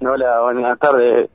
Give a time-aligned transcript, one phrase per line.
[0.00, 1.28] Hola, buenas tardes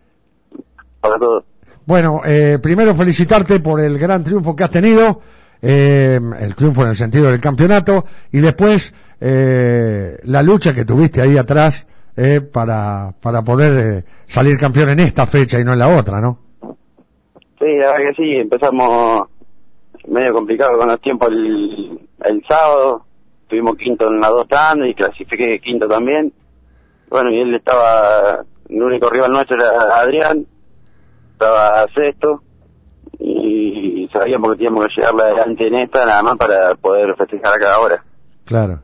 [0.99, 1.44] para todos.
[1.85, 5.22] Bueno, eh, primero felicitarte por el gran triunfo que has tenido,
[5.62, 8.91] eh, el triunfo en el sentido del campeonato, y después
[9.22, 15.02] eh, la lucha que tuviste ahí atrás eh, para, para poder eh, salir campeón en
[15.02, 16.39] esta fecha y no en la otra, ¿no?
[17.59, 19.30] Sí, la verdad que sí, empezamos
[20.08, 23.05] medio complicado con los tiempos el, el sábado,
[23.47, 26.34] tuvimos quinto en las dos tandas y clasifiqué quinto también.
[27.09, 30.45] Bueno, y él estaba, el único rival nuestro era Adrián,
[31.33, 32.41] estaba sexto
[33.19, 37.73] y sabíamos que teníamos que llegarle adelante en esta nada más para poder festejar acá
[37.75, 38.03] ahora.
[38.45, 38.80] Claro.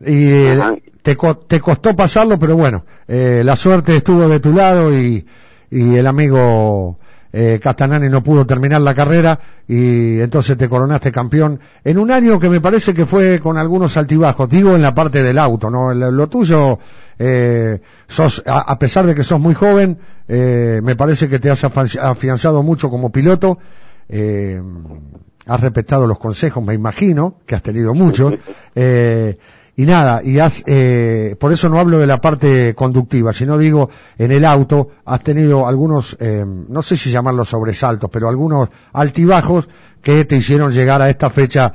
[0.00, 4.52] Y eh, te, co- te costó pasarlo, pero bueno, eh, la suerte estuvo de tu
[4.52, 5.26] lado y,
[5.70, 6.98] y el amigo
[7.32, 12.38] eh, Castanani no pudo terminar la carrera y entonces te coronaste campeón en un año
[12.38, 15.92] que me parece que fue con algunos altibajos, digo en la parte del auto, ¿no?
[15.92, 16.78] Lo, lo tuyo,
[17.18, 21.50] eh, sos, a, a pesar de que sos muy joven, eh, me parece que te
[21.50, 23.58] has afianzado mucho como piloto,
[24.08, 24.60] eh,
[25.46, 28.34] has respetado los consejos, me imagino, que has tenido muchos,
[28.74, 29.38] eh,
[29.76, 33.88] y nada, y has, eh, por eso no hablo de la parte conductiva, sino digo,
[34.18, 39.68] en el auto has tenido algunos, eh, no sé si llamarlos sobresaltos, pero algunos altibajos
[40.02, 41.72] que te hicieron llegar a esta fecha,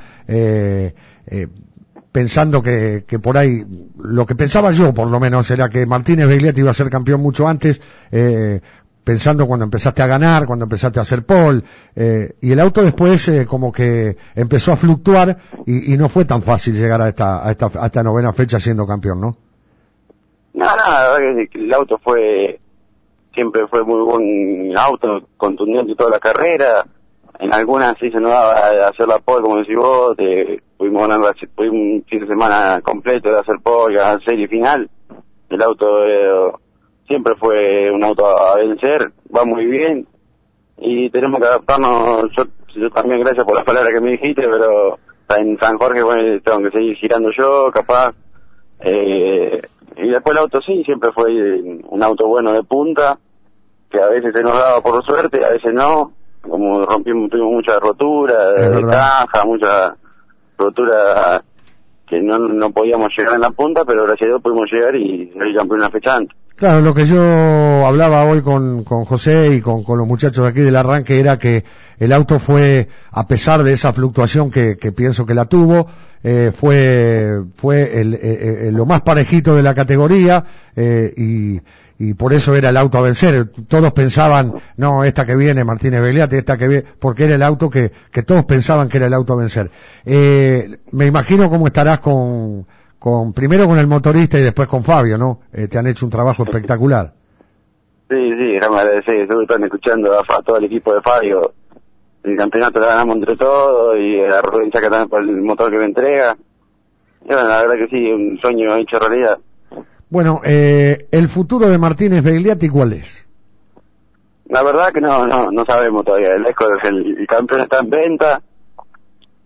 [2.13, 3.65] pensando que, que por ahí,
[3.97, 7.21] lo que pensaba yo por lo menos era que Martínez Begliati iba a ser campeón
[7.21, 8.61] mucho antes, eh,
[9.03, 11.63] pensando cuando empezaste a ganar, cuando empezaste a hacer pole,
[11.95, 15.35] eh, y el auto después eh, como que empezó a fluctuar
[15.65, 18.85] y, no fue tan fácil llegar a esta, a esta, a esta novena fecha siendo
[18.85, 19.35] campeón, ¿no?
[20.53, 22.59] No, no, el auto fue,
[23.33, 26.85] siempre fue muy buen auto, contundente toda la carrera.
[27.39, 31.19] En algunas sí se nos daba hacer la pole, como decís vos, de, pudimos ganar
[31.21, 34.89] la- pudimos un fin de semana completo de hacer ganar serie final.
[35.49, 36.51] El auto eh,
[37.07, 40.05] siempre fue un auto a vencer, va muy bien
[40.77, 42.25] y tenemos que adaptarnos.
[42.35, 42.43] Yo,
[42.75, 44.99] yo también, gracias por las palabras que me dijiste, pero
[45.37, 48.13] en San Jorge bueno, tengo que seguir girando yo, capaz.
[48.81, 49.61] Eh,
[49.95, 51.31] y después el auto sí, siempre fue
[51.87, 53.17] un auto bueno de punta,
[53.89, 56.11] que a veces se nos daba por suerte, a veces no.
[56.41, 59.95] Como rompimos, tuvimos mucha rotura de caja, mucha
[60.57, 61.43] rotura
[62.07, 65.31] que no, no podíamos llegar en la punta, pero gracias a Dios pudimos llegar y
[65.37, 66.37] salir campeón una fecha antes.
[66.55, 67.19] Claro, lo que yo
[67.85, 71.63] hablaba hoy con, con José y con, con los muchachos aquí del arranque era que
[71.97, 75.87] el auto fue, a pesar de esa fluctuación que, que pienso que la tuvo,
[76.23, 81.59] eh, fue, fue el, eh, eh, lo más parejito de la categoría eh, y,
[81.97, 83.49] y por eso era el auto a vencer.
[83.67, 87.67] Todos pensaban, no, esta que viene, Martínez Begliati, esta que viene, porque era el auto
[87.67, 89.71] que, que todos pensaban que era el auto a vencer.
[90.05, 92.67] Me imagino cómo estarás con,
[93.03, 95.41] con, primero con el motorista y después con Fabio, ¿no?
[95.51, 97.11] Eh, te han hecho un trabajo espectacular.
[98.09, 101.51] Sí, sí, déjame agradecer, están escuchando a, todo el equipo de Fabio.
[102.23, 105.79] El campeonato lo ganamos entre todos y a Rubén Chaca también por el motor que
[105.79, 106.37] me entrega.
[107.23, 109.37] Y bueno, la verdad que sí, un sueño hecho realidad.
[110.09, 113.27] Bueno, eh, el futuro de Martínez Begliati, ¿cuál es?
[114.45, 116.29] La verdad que no, no, no sabemos todavía.
[116.29, 118.41] El, Esco- el, el campeón está en venta.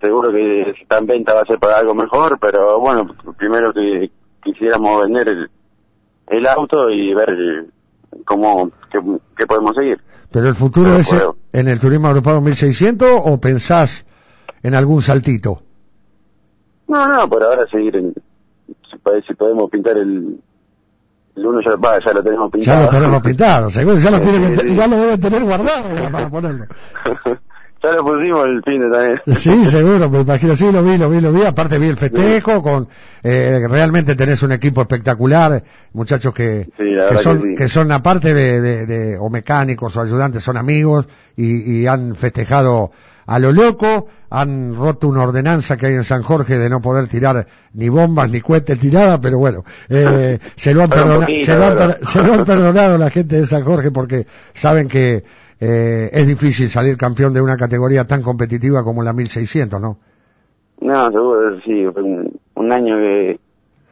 [0.01, 3.73] Seguro que si está en venta va a ser para algo mejor, pero bueno, primero
[3.73, 4.11] que
[4.43, 5.49] quisiéramos vender el,
[6.27, 7.65] el auto y ver
[8.25, 8.99] cómo, qué,
[9.35, 9.99] qué podemos seguir.
[10.31, 11.35] ¿Pero el futuro Pero es en- puedo.
[11.53, 14.05] en el Turismo Europeo 1600 o pensás
[14.61, 15.61] en algún saltito?
[16.87, 18.13] No, no, por ahora seguir en,
[18.91, 20.39] si, pode- si podemos pintar el,
[21.35, 22.79] el uno ya, va, ya lo tenemos pintado.
[22.79, 24.75] Ya lo tenemos pintado, seguro, ya lo, tiene sí.
[24.75, 26.65] ya lo deben tener guardado para ponerlo.
[27.83, 29.21] ya lo pusimos el fin de también.
[29.37, 32.61] Sí, seguro, me imagino, sí, lo vi, lo vi, lo vi, aparte vi el festejo,
[32.61, 32.87] con,
[33.23, 35.63] eh, realmente tenés un equipo espectacular,
[35.93, 37.55] muchachos que, Sí, que son, que sí.
[37.55, 42.15] que son aparte de, de- de- o mecánicos o ayudantes, son amigos y, y han
[42.15, 42.91] festejado
[43.29, 47.07] a lo loco, han roto una ordenanza que hay en San Jorge de no poder
[47.09, 52.05] tirar ni bombas ni cohetes tiradas, pero bueno, eh, se lo han perdonado, poquito, se
[52.05, 55.25] se lo han perdonado la gente de San Jorge porque saben que
[55.59, 59.97] eh, es difícil salir campeón de una categoría tan competitiva como la 1600, ¿no?
[60.79, 63.39] No, seguro, sí, fue un, un año que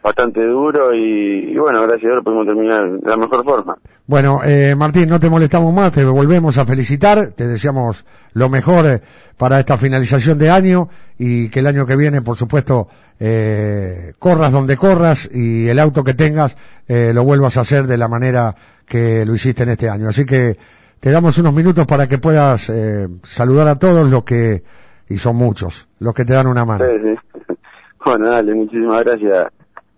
[0.05, 3.75] bastante duro y, y bueno, gracias a Dios pudimos terminar de la mejor forma.
[4.05, 8.85] Bueno, eh, Martín, no te molestamos más, te volvemos a felicitar, te deseamos lo mejor
[8.85, 9.01] eh,
[9.35, 12.87] para esta finalización de año y que el año que viene, por supuesto,
[13.19, 16.55] eh, corras donde corras y el auto que tengas
[16.87, 20.09] eh, lo vuelvas a hacer de la manera que lo hiciste en este año.
[20.09, 20.55] Así que
[21.05, 24.63] te damos unos minutos para que puedas eh, saludar a todos los que,
[25.07, 26.83] y son muchos, los que te dan una mano.
[26.83, 27.53] Sí, sí.
[28.03, 29.51] Bueno, dale, muchísimas gracias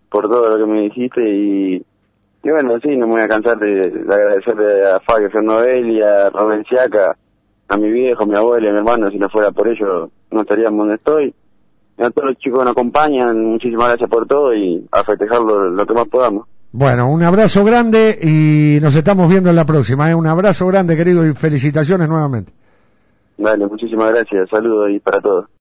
[0.10, 3.58] por todo lo que me dijiste y, y bueno, sí, no me voy a cansar
[3.58, 7.16] de, de agradecerle a Fabio Fernovelli, a Rubén Siaca,
[7.70, 10.80] a mi viejo, mi abuelo y mi hermano, si no fuera por ellos no estaríamos
[10.80, 11.34] donde estoy.
[11.98, 15.40] Y a todos los chicos que nos acompañan, muchísimas gracias por todo y a festejar
[15.40, 16.48] lo, lo que más podamos.
[16.80, 20.12] Bueno, un abrazo grande y nos estamos viendo en la próxima.
[20.12, 20.14] ¿eh?
[20.14, 22.54] Un abrazo grande, querido, y felicitaciones nuevamente.
[23.36, 25.48] Dale, muchísimas gracias, saludos y para todos.